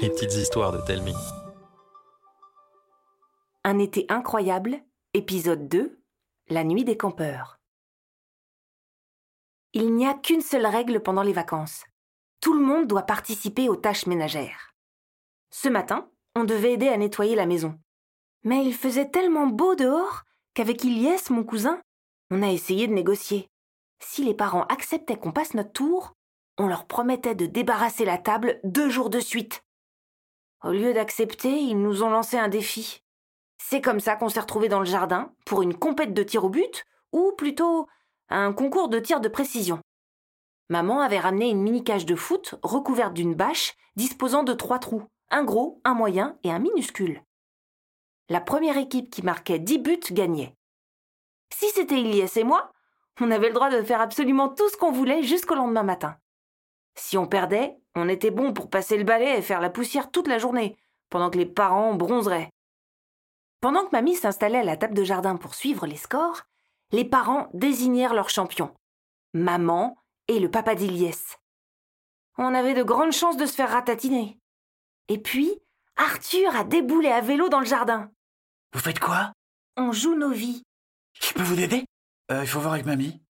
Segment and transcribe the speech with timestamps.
[0.00, 1.14] Les petites histoires de Telmi.
[3.64, 4.80] Un été incroyable,
[5.14, 5.98] épisode 2,
[6.48, 7.58] la nuit des campeurs.
[9.72, 11.86] Il n'y a qu'une seule règle pendant les vacances.
[12.40, 14.74] Tout le monde doit participer aux tâches ménagères.
[15.50, 17.80] Ce matin, on devait aider à nettoyer la maison.
[18.44, 20.22] Mais il faisait tellement beau dehors
[20.54, 21.80] qu'avec Ilyes, mon cousin,
[22.30, 23.48] on a essayé de négocier.
[23.98, 26.14] Si les parents acceptaient qu'on passe notre tour,
[26.58, 29.64] on leur promettait de débarrasser la table deux jours de suite.
[30.64, 33.02] Au lieu d'accepter, ils nous ont lancé un défi.
[33.58, 36.48] C'est comme ça qu'on s'est retrouvés dans le jardin pour une compète de tir au
[36.48, 37.86] but, ou plutôt
[38.28, 39.80] un concours de tir de précision.
[40.68, 45.04] Maman avait ramené une mini cage de foot recouverte d'une bâche disposant de trois trous,
[45.30, 47.22] un gros, un moyen et un minuscule.
[48.28, 50.54] La première équipe qui marquait dix buts gagnait.
[51.54, 52.72] Si c'était Ilyes et moi,
[53.20, 56.18] on avait le droit de faire absolument tout ce qu'on voulait jusqu'au lendemain matin.
[56.98, 60.26] Si on perdait, on était bon pour passer le balai et faire la poussière toute
[60.26, 60.76] la journée,
[61.10, 62.50] pendant que les parents bronzeraient.
[63.60, 66.42] Pendant que mamie s'installait à la table de jardin pour suivre les scores,
[66.90, 68.74] les parents désignèrent leurs champions.
[69.32, 71.38] Maman et le papa d'Iliès.
[72.36, 74.38] On avait de grandes chances de se faire ratatiner.
[75.06, 75.60] Et puis,
[75.96, 78.10] Arthur a déboulé à vélo dans le jardin.
[78.72, 79.32] Vous faites quoi?
[79.76, 80.62] On joue nos vies.
[81.20, 81.84] Je peux vous aider?
[82.32, 83.22] Euh, Il faut voir avec mamie.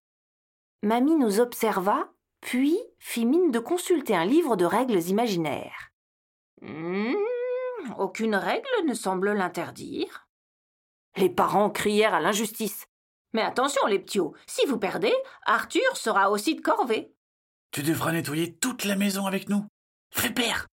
[0.82, 5.90] Mamie nous observa, puis fit mine de consulter un livre de règles imaginaires.
[6.60, 7.14] Hmm,
[7.98, 10.26] aucune règle ne semble l'interdire.
[11.16, 12.86] Les parents crièrent à l'injustice.
[13.32, 15.14] Mais attention, les ptios, si vous perdez,
[15.44, 17.12] Arthur sera aussi de corvée.
[17.70, 19.66] Tu devras nettoyer toute la maison avec nous.
[20.10, 20.66] Fais père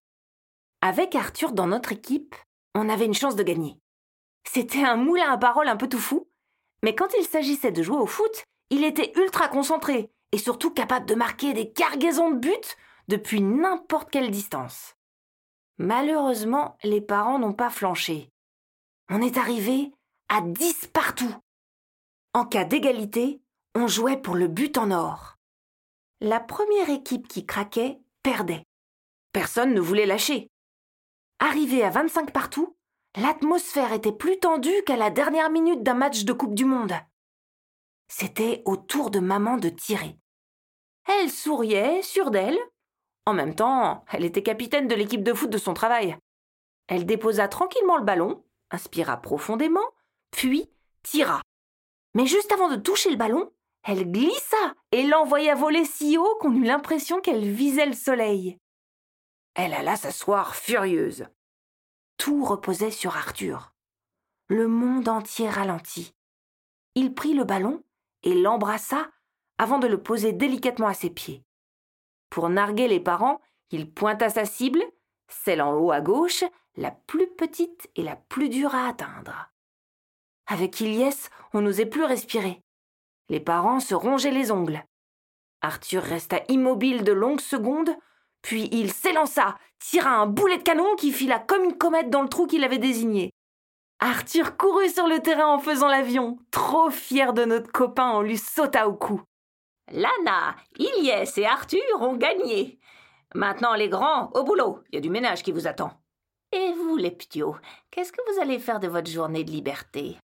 [0.82, 2.36] Avec Arthur dans notre équipe,
[2.74, 3.78] on avait une chance de gagner.
[4.50, 6.30] C'était un moulin à paroles un peu tout fou,
[6.84, 11.06] mais quand il s'agissait de jouer au foot, il était ultra concentré et surtout capable
[11.06, 12.76] de marquer des cargaisons de buts
[13.08, 14.98] depuis n'importe quelle distance.
[15.78, 18.30] Malheureusement, les parents n'ont pas flanché.
[19.10, 19.94] On est arrivé
[20.28, 21.34] à 10 partout.
[22.34, 23.42] En cas d'égalité,
[23.76, 25.38] on jouait pour le but en or.
[26.20, 28.66] La première équipe qui craquait perdait.
[29.32, 30.50] Personne ne voulait lâcher.
[31.40, 32.76] Arrivé à 25 partout,
[33.16, 36.94] l'atmosphère était plus tendue qu'à la dernière minute d'un match de Coupe du Monde.
[38.10, 40.20] C'était au tour de maman de tirer.
[41.08, 42.58] Elle souriait, sûre d'elle.
[43.26, 46.18] En même temps, elle était capitaine de l'équipe de foot de son travail.
[46.88, 49.86] Elle déposa tranquillement le ballon, inspira profondément,
[50.32, 50.70] puis
[51.04, 51.42] tira.
[52.14, 53.52] Mais juste avant de toucher le ballon,
[53.84, 58.58] elle glissa et l'envoya voler si haut qu'on eut l'impression qu'elle visait le soleil.
[59.54, 61.28] Elle alla s'asseoir furieuse.
[62.18, 63.74] Tout reposait sur Arthur.
[64.48, 66.16] Le monde entier ralentit.
[66.96, 67.84] Il prit le ballon
[68.24, 69.10] et l'embrassa
[69.58, 71.44] avant de le poser délicatement à ses pieds.
[72.30, 73.40] Pour narguer les parents,
[73.72, 74.84] il pointa sa cible,
[75.28, 76.44] celle en haut à gauche,
[76.76, 79.50] la plus petite et la plus dure à atteindre.
[80.48, 82.62] Avec Ilyes, on n'osait plus respirer.
[83.30, 84.84] Les parents se rongeaient les ongles.
[85.62, 87.96] Arthur resta immobile de longues secondes,
[88.42, 92.30] puis il s'élança, tira un boulet de canon qui fila comme une comète dans le
[92.30, 93.32] trou qu'il avait désigné.
[94.00, 96.38] Arthur courut sur le terrain en faisant l'avion.
[96.52, 99.22] Trop fier de notre copain, on lui sauta au cou.
[99.92, 102.80] Lana, Ilyes et Arthur ont gagné.
[103.34, 104.84] Maintenant, les grands, au boulot.
[104.90, 105.92] Il y a du ménage qui vous attend.
[106.52, 107.56] Et vous, les ptios,
[107.92, 110.18] qu'est-ce que vous allez faire de votre journée de liberté?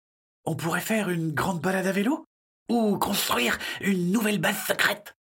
[0.46, 2.26] On pourrait faire une grande balade à vélo?
[2.70, 5.16] Ou construire une nouvelle base secrète?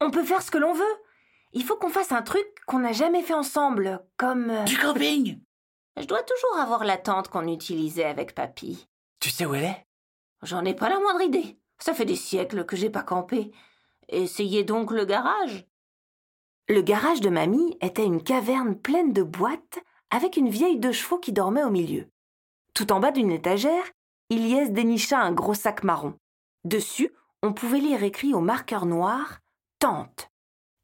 [0.00, 0.96] On peut faire ce que l'on veut.
[1.52, 4.50] Il faut qu'on fasse un truc qu'on n'a jamais fait ensemble, comme...
[4.50, 5.40] euh, Du camping
[5.96, 8.88] Je dois toujours avoir la tente qu'on utilisait avec papy.
[9.20, 9.86] Tu sais où elle est?
[10.42, 11.56] J'en ai pas la moindre idée.
[11.84, 13.52] Ça fait des siècles que j'ai pas campé.
[14.08, 15.66] Essayez donc le garage.
[16.66, 21.18] Le garage de mamie était une caverne pleine de boîtes avec une vieille de chevaux
[21.18, 22.06] qui dormait au milieu.
[22.72, 23.84] Tout en bas d'une étagère,
[24.30, 26.14] Ilyes dénicha un gros sac marron.
[26.64, 27.12] Dessus,
[27.42, 29.40] on pouvait lire écrit au marqueur noir
[29.78, 30.30] Tente.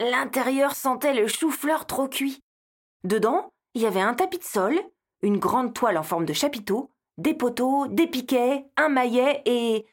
[0.00, 2.42] L'intérieur sentait le chou-fleur trop cuit.
[3.04, 4.78] Dedans, il y avait un tapis de sol,
[5.22, 9.86] une grande toile en forme de chapiteau, des poteaux, des piquets, un maillet et.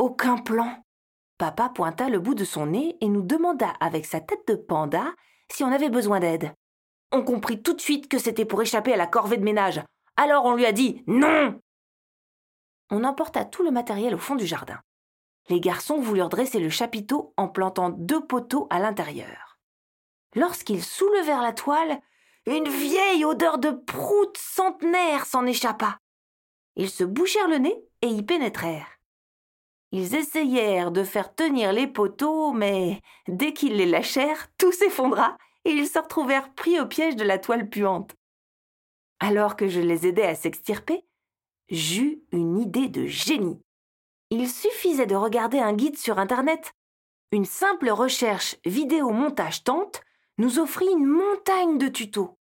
[0.00, 0.82] Aucun plan.
[1.36, 5.14] Papa pointa le bout de son nez et nous demanda avec sa tête de panda
[5.52, 6.54] si on avait besoin d'aide.
[7.12, 9.82] On comprit tout de suite que c'était pour échapper à la corvée de ménage.
[10.16, 11.60] Alors on lui a dit non.
[12.90, 14.80] On emporta tout le matériel au fond du jardin.
[15.50, 19.58] Les garçons voulurent dresser le chapiteau en plantant deux poteaux à l'intérieur.
[20.34, 22.00] Lorsqu'ils soulevèrent la toile,
[22.46, 25.98] une vieille odeur de prout centenaire s'en échappa.
[26.76, 28.99] Ils se bouchèrent le nez et y pénétrèrent.
[29.92, 35.70] Ils essayèrent de faire tenir les poteaux, mais dès qu'ils les lâchèrent, tout s'effondra et
[35.70, 38.14] ils se retrouvèrent pris au piège de la toile puante.
[39.18, 41.04] Alors que je les aidais à s'extirper,
[41.68, 43.60] j'eus une idée de génie.
[44.30, 46.72] Il suffisait de regarder un guide sur Internet.
[47.32, 50.00] Une simple recherche vidéo montage tente
[50.38, 52.38] nous offrit une montagne de tutos.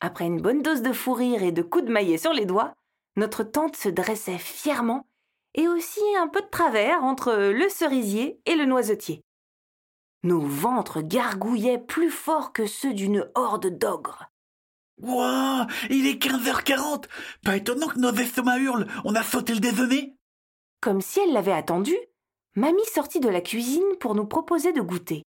[0.00, 2.74] Après une bonne dose de fou rire et de coups de maillet sur les doigts,
[3.16, 5.06] notre tante se dressait fièrement
[5.54, 9.22] et aussi un peu de travers entre le cerisier et le noisetier.
[10.22, 14.30] Nos ventres gargouillaient plus fort que ceux d'une horde d'ogres.
[15.02, 17.04] Ouah Il est 15h40
[17.42, 20.14] Pas étonnant que nos estomacs hurlent On a sauté le déjeuner
[20.82, 21.96] Comme si elle l'avait attendu,
[22.54, 25.22] Mamie sortit de la cuisine pour nous proposer de goûter.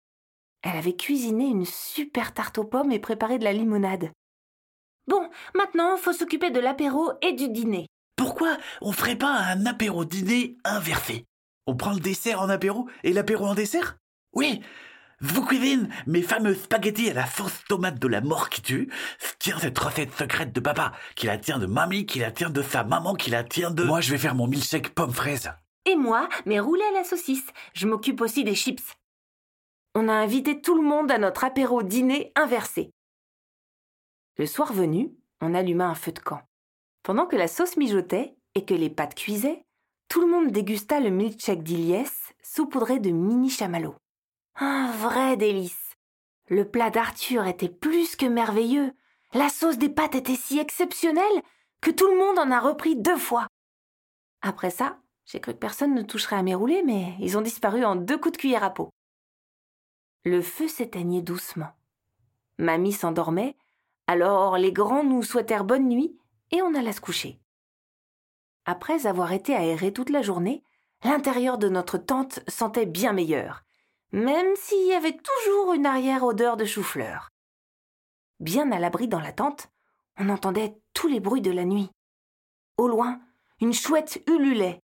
[0.61, 4.11] Elle avait cuisiné une super tarte aux pommes et préparé de la limonade.
[5.07, 7.87] Bon, maintenant, faut s'occuper de l'apéro et du dîner.
[8.15, 11.25] Pourquoi on ferait pas un apéro-dîner inversé?
[11.67, 13.97] On prend le dessert en apéro et l'apéro en dessert?
[14.33, 14.61] Oui
[15.23, 18.91] vous cuisine mes fameux spaghettis à la sauce tomate de la mort qui tue.
[19.39, 22.61] Tiens cette recette secrète de papa, qui la tient de mamie, qui la tient de
[22.61, 23.85] sa maman, qui la tient de...
[23.85, 25.49] Moi, je vais faire mon milkshake pomme fraise.
[25.85, 27.47] Et moi, mes roulés à la saucisse.
[27.73, 28.95] Je m'occupe aussi des chips.
[29.95, 32.91] On a invité tout le monde à notre apéro dîner inversé.
[34.37, 36.41] Le soir venu, on alluma un feu de camp.
[37.03, 39.65] Pendant que la sauce mijotait et que les pâtes cuisaient,
[40.07, 43.95] tout le monde dégusta le milkshake d'Iliès saupoudré de mini chamallows.
[44.55, 45.95] Un vrai délice.
[46.47, 48.93] Le plat d'Arthur était plus que merveilleux.
[49.33, 51.41] La sauce des pâtes était si exceptionnelle
[51.81, 53.47] que tout le monde en a repris deux fois.
[54.41, 57.83] Après ça, j'ai cru que personne ne toucherait à mes roulés, mais ils ont disparu
[57.83, 58.89] en deux coups de cuillère à peau.
[60.23, 61.71] Le feu s'éteignait doucement.
[62.57, 63.57] Mamie s'endormait,
[64.07, 66.17] alors les grands nous souhaitèrent bonne nuit
[66.53, 67.41] et on alla se coucher.
[68.63, 70.63] Après avoir été aéré toute la journée,
[71.03, 73.65] l'intérieur de notre tente sentait bien meilleur
[74.13, 77.31] même s'il y avait toujours une arrière-odeur de chou-fleur.
[78.39, 79.69] Bien à l'abri dans la tente,
[80.17, 81.89] on entendait tous les bruits de la nuit.
[82.77, 83.19] Au loin,
[83.59, 84.81] une chouette ululait.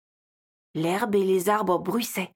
[0.74, 2.34] L'herbe et les arbres bruissaient.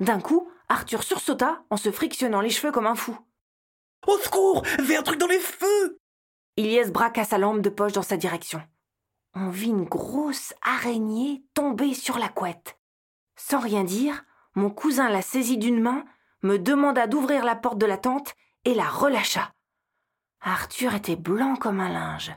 [0.00, 3.18] D'un coup, Arthur sursauta en se frictionnant les cheveux comme un fou.
[4.06, 5.98] Au secours J'ai un truc dans les feux
[6.58, 8.60] Ilyes braqua sa lampe de poche dans sa direction.
[9.32, 12.76] On vit une grosse araignée tomber sur la couette.
[13.36, 14.24] Sans rien dire,
[14.56, 16.04] mon cousin la saisit d'une main
[16.42, 18.34] me demanda d'ouvrir la porte de la tente
[18.64, 19.54] et la relâcha.
[20.40, 22.32] Arthur était blanc comme un linge.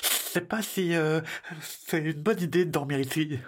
[0.00, 1.20] Je sais pas si euh,
[1.60, 3.40] c'est une bonne idée de dormir ici.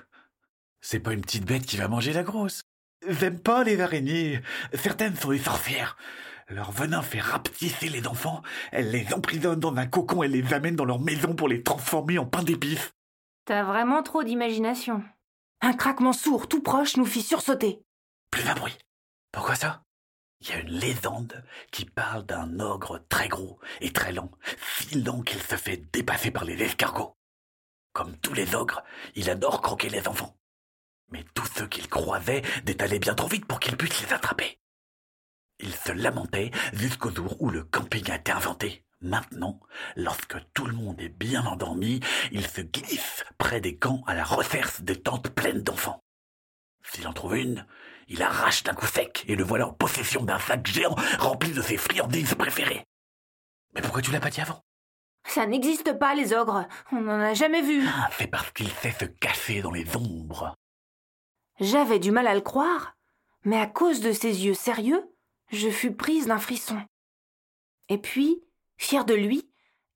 [0.81, 2.63] C'est pas une petite bête qui va manger la grosse.
[3.07, 4.41] J'aime pas les araignées.
[4.75, 5.97] Certaines sont des sorcières.
[6.49, 8.43] Leur venin fait rapetisser les enfants.
[8.71, 12.19] Elles les emprisonnent dans un cocon et les amènent dans leur maison pour les transformer
[12.19, 12.93] en pain d'épices.
[13.47, 15.03] T'as vraiment trop d'imagination.
[15.61, 17.81] Un craquement sourd tout proche nous fit sursauter.
[18.31, 18.79] Plus un bruit.
[19.33, 19.83] Pourquoi ça?
[20.41, 24.31] Il y a une légende qui parle d'un ogre très gros et très lent,
[24.79, 27.17] si lent qu'il se fait dépasser par les escargots.
[27.93, 28.85] Comme tous les ogres,
[29.15, 30.37] il adore croquer les enfants.
[31.11, 34.59] Mais tous ceux qu'il croisait détalaient bien trop vite pour qu'il puisse les attraper.
[35.59, 38.85] Il se lamentait jusqu'au jour où le camping a été inventé.
[39.01, 39.61] Maintenant,
[39.95, 42.01] lorsque tout le monde est bien endormi,
[42.33, 46.03] il se glisse près des camps à la recherche des tentes pleines d'enfants.
[46.83, 47.67] S'il en trouve une,
[48.09, 51.63] il arrache d'un coup sec et le voilà en possession d'un sac géant rempli de
[51.63, 52.85] ses friandises préférées.
[53.75, 54.63] Mais pourquoi tu l'as pas dit avant?
[55.27, 56.67] Ça n'existe pas, les ogres.
[56.93, 57.85] On n'en a jamais vu.
[57.87, 60.55] Ah, c'est parce qu'il sait se cacher dans les ombres.
[61.59, 62.97] J'avais du mal à le croire,
[63.45, 65.05] mais à cause de ses yeux sérieux,
[65.51, 66.79] je fus prise d'un frisson.
[67.89, 68.43] Et puis,
[68.77, 69.49] fier de lui,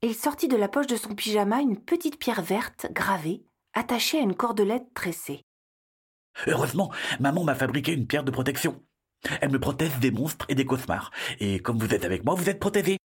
[0.03, 4.23] il sortit de la poche de son pyjama une petite pierre verte gravée, attachée à
[4.23, 5.45] une cordelette tressée.
[6.47, 8.83] Heureusement, maman m'a fabriqué une pierre de protection.
[9.41, 11.11] Elle me protège des monstres et des cauchemars.
[11.39, 12.97] Et comme vous êtes avec moi, vous êtes protégés.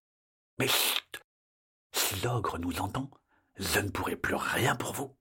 [0.59, 1.21] Mais chut
[1.91, 3.09] Si l'ogre nous entend,
[3.57, 5.17] je ne pourrai plus rien pour vous.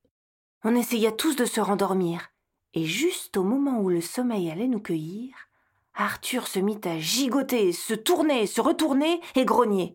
[0.63, 2.29] On essaya tous de se rendormir.
[2.75, 5.35] Et juste au moment où le sommeil allait nous cueillir,
[5.97, 9.95] Arthur se mit à gigoter, se tourner, se retourner et grogner.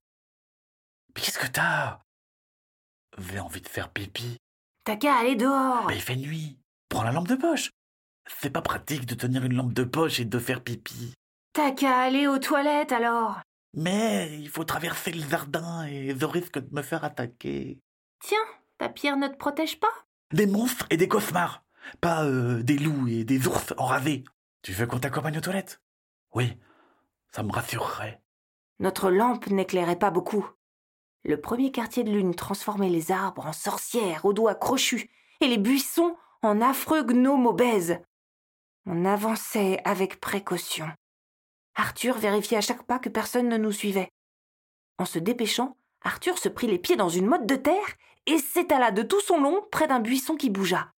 [1.13, 1.99] Qu'est-ce que t'as?
[3.17, 4.37] J'ai envie de faire pipi?
[4.85, 5.87] T'as qu'à aller dehors.
[5.87, 6.57] Mais il fait nuit.
[6.87, 7.71] Prends la lampe de poche.
[8.41, 11.13] C'est pas pratique de tenir une lampe de poche et de faire pipi.
[11.51, 13.41] T'as qu'à aller aux toilettes alors.
[13.75, 17.77] Mais il faut traverser le jardin et je risque de me faire attaquer.
[18.23, 18.37] Tiens,
[18.77, 19.91] ta pierre ne te protège pas?
[20.31, 21.63] Des monstres et des cauchemars.
[21.99, 24.23] Pas euh, des loups et des ours enragés.
[24.61, 25.81] Tu veux qu'on t'accompagne aux toilettes?
[26.33, 26.57] Oui,
[27.31, 28.21] ça me rassurerait.
[28.79, 30.47] Notre lampe n'éclairait pas beaucoup.
[31.23, 35.09] Le premier quartier de lune transformait les arbres en sorcières aux doigts crochus
[35.41, 37.99] et les buissons en affreux gnomes obèses.
[38.85, 40.89] On avançait avec précaution.
[41.75, 44.09] Arthur vérifiait à chaque pas que personne ne nous suivait.
[44.97, 47.95] En se dépêchant, Arthur se prit les pieds dans une motte de terre
[48.25, 50.91] et s'étala de tout son long près d'un buisson qui bougea.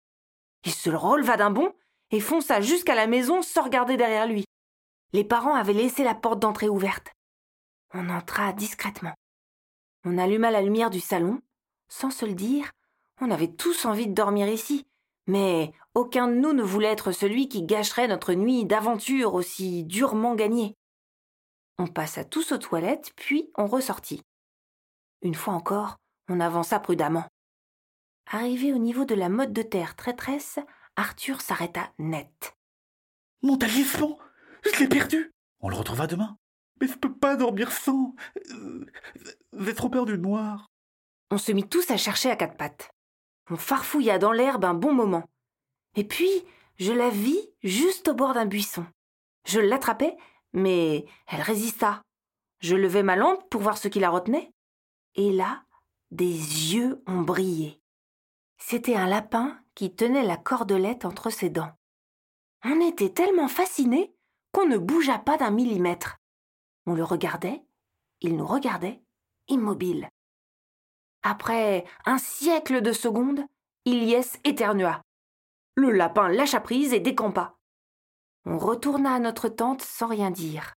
[0.64, 1.72] Il se releva d'un bond
[2.10, 4.44] et fonça jusqu'à la maison sans regarder derrière lui.
[5.12, 7.12] Les parents avaient laissé la porte d'entrée ouverte.
[7.92, 9.14] On entra discrètement.
[10.04, 11.40] On alluma la lumière du salon.
[11.88, 12.70] Sans se le dire,
[13.20, 14.86] on avait tous envie de dormir ici,
[15.26, 20.36] mais aucun de nous ne voulait être celui qui gâcherait notre nuit d'aventure aussi durement
[20.36, 20.76] gagnée.
[21.78, 24.22] On passa tous aux toilettes, puis on ressortit.
[25.22, 25.96] Une fois encore,
[26.28, 27.26] on avança prudemment.
[28.26, 30.60] Arrivé au niveau de la motte de terre traîtresse,
[30.94, 32.56] Arthur s'arrêta net.
[33.42, 33.56] Mon
[34.64, 36.36] Je l'ai perdu On le retrouvera demain
[36.80, 38.14] Mais je peux pas dormir sans
[39.58, 40.70] J'ai trop peur du noir.
[41.30, 42.90] On se mit tous à chercher à quatre pattes.
[43.50, 45.24] On farfouilla dans l'herbe un bon moment.
[45.96, 46.30] Et puis,
[46.78, 48.86] je la vis juste au bord d'un buisson.
[49.46, 50.16] Je l'attrapai,
[50.52, 52.02] mais elle résista.
[52.60, 54.52] Je levai ma lampe pour voir ce qui la retenait.
[55.14, 55.64] Et là,
[56.10, 56.24] des
[56.74, 57.80] yeux ont brillé.
[58.58, 61.72] C'était un lapin qui tenait la cordelette entre ses dents.
[62.64, 64.14] On était tellement fascinés
[64.52, 66.18] qu'on ne bougea pas d'un millimètre.
[66.86, 67.62] On le regardait,
[68.20, 69.02] il nous regardait,
[69.48, 70.08] immobile.
[71.22, 73.44] Après un siècle de secondes,
[73.86, 75.00] Ilyes éternua.
[75.74, 77.56] Le lapin lâcha prise et décampa.
[78.44, 80.74] On retourna à notre tente sans rien dire.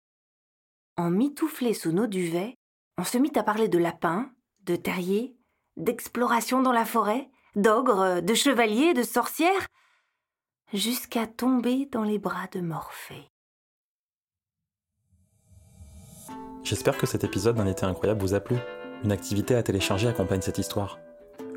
[0.97, 2.55] En mitouflé sous nos duvets,
[2.99, 5.37] on se mit à parler de lapins, de terriers,
[5.77, 9.67] d'exploration dans la forêt, d'ogres, de chevaliers, de sorcières,
[10.73, 13.32] jusqu'à tomber dans les bras de Morphée.
[16.65, 18.57] J'espère que cet épisode d'un été incroyable vous a plu.
[19.05, 21.01] Une activité à télécharger accompagne cette histoire.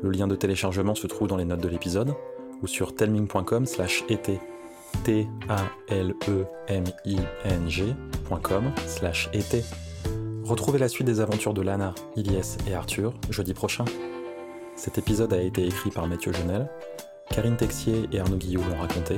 [0.02, 2.14] Le lien de téléchargement se trouve dans les notes de l'épisode
[2.62, 4.40] ou sur telming.com slash été.
[5.04, 5.58] t a
[5.88, 9.62] l e m i n g.com slash été.
[10.44, 13.84] Retrouvez la suite des aventures de Lana, Ilyes et Arthur jeudi prochain.
[14.74, 16.68] Cet épisode a été écrit par Mathieu Genel,
[17.30, 19.16] Karine Texier et Arnaud Guillot l'ont raconté,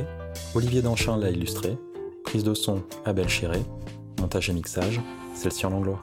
[0.54, 1.76] Olivier Danchin l'a illustré,
[2.24, 3.60] prise de son Abel Chéré,
[4.20, 5.00] montage et mixage,
[5.34, 6.00] celle-ci en langlois.